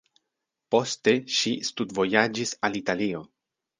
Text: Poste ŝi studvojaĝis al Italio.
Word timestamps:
Poste 0.75 1.13
ŝi 1.41 1.53
studvojaĝis 1.69 2.55
al 2.69 2.79
Italio. 2.81 3.23